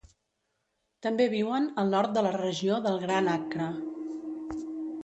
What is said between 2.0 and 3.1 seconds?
de la regió del